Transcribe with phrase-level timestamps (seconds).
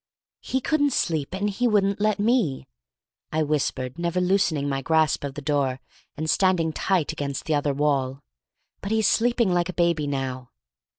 [0.39, 2.65] "He couldn't sleep, and he wouldn't let me,"
[3.31, 5.79] I whispered, never loosening my grasp of the door,
[6.17, 8.23] and standing tight against the other wall.
[8.81, 10.49] "But he's sleeping like a baby now."